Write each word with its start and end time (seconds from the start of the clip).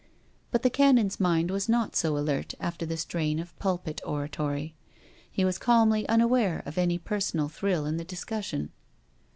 But 0.49 0.63
the 0.63 0.71
Canon's 0.71 1.19
mind 1.19 1.51
was 1.51 1.69
not 1.69 1.95
.so 1.95 2.17
alert 2.17 2.55
after 2.59 2.87
the 2.87 2.97
strain 2.97 3.37
of 3.37 3.55
pulpit 3.59 4.01
oratory. 4.03 4.73
He 5.29 5.45
was 5.45 5.59
calmly 5.59 6.09
unaware 6.09 6.63
of 6.65 6.79
any 6.79 6.97
per 6.97 7.17
sonal 7.19 7.51
thrill 7.51 7.85
in 7.85 7.97
the 7.97 8.03
discussion. 8.03 8.71